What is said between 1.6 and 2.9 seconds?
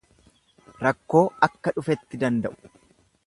dhufetti danda'u.